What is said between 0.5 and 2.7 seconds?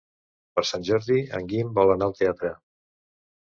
Per Sant Jordi en Guim vol anar al teatre.